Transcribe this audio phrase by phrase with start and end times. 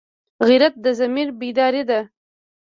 [0.47, 1.99] غیرت د ضمیر بیداري ده